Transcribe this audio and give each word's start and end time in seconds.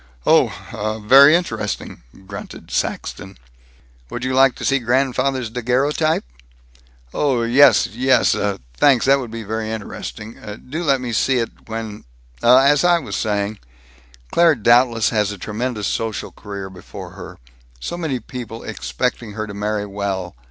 "Oh! 0.25 0.99
Very 1.05 1.35
interesting," 1.35 2.01
grunted 2.25 2.71
Saxton. 2.71 3.37
"Would 4.09 4.23
you 4.23 4.33
like 4.33 4.55
to 4.55 4.65
see 4.65 4.79
grandfather's 4.79 5.51
daguerreotype?" 5.51 6.25
"Oh, 7.13 7.43
yes, 7.43 7.85
yes, 7.85 8.33
uh, 8.33 8.57
thanks, 8.75 9.05
that 9.05 9.19
would 9.19 9.29
be 9.29 9.43
very 9.43 9.69
interesting 9.69 10.39
Do 10.67 10.83
let 10.83 11.01
me 11.01 11.13
see 11.13 11.37
it, 11.37 11.69
when 11.69 12.05
Uh, 12.41 12.61
as 12.61 12.83
I 12.83 12.97
was 12.97 13.15
saying, 13.15 13.59
Claire 14.31 14.55
doubtless 14.55 15.11
has 15.11 15.31
a 15.31 15.37
tremendous 15.37 15.85
social 15.85 16.31
career 16.31 16.71
before 16.71 17.11
her. 17.11 17.37
So 17.79 17.95
many 17.95 18.19
people 18.19 18.63
expecting 18.63 19.33
her 19.33 19.45
to 19.45 19.53
marry 19.53 19.85
well. 19.85 20.35